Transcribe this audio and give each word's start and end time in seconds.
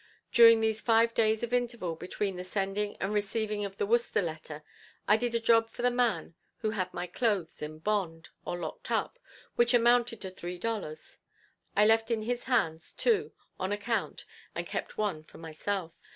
During 0.31 0.61
these 0.61 0.81
five 0.81 1.13
days 1.13 1.43
of 1.43 1.53
interval 1.53 1.95
between 1.95 2.35
the 2.35 2.43
sending 2.43 2.97
and 2.97 3.13
receiving 3.13 3.61
the 3.69 3.85
Worcester 3.85 4.23
letter, 4.23 4.63
I 5.07 5.15
did 5.15 5.35
a 5.35 5.39
job 5.39 5.69
for 5.69 5.83
the 5.83 5.91
man 5.91 6.33
who 6.61 6.71
had 6.71 6.91
my 6.91 7.05
clothes 7.05 7.61
in 7.61 7.77
bond 7.77 8.29
or 8.43 8.57
locked 8.57 8.89
up, 8.89 9.19
which 9.57 9.75
amounted 9.75 10.19
to 10.21 10.31
three 10.31 10.57
dollars. 10.57 11.19
I 11.75 11.85
left 11.85 12.09
in 12.09 12.23
his 12.23 12.45
hands 12.45 12.93
two, 12.95 13.33
on 13.59 13.71
account, 13.71 14.25
and 14.55 14.65
kept 14.65 14.97
one 14.97 15.21
for 15.23 15.37
myself. 15.37 15.93